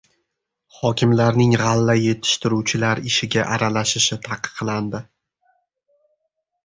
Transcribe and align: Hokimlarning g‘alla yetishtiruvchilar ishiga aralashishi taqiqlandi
Hokimlarning 0.77 1.51
g‘alla 1.63 1.95
yetishtiruvchilar 2.05 3.03
ishiga 3.11 3.45
aralashishi 3.59 4.19
taqiqlandi 4.29 5.03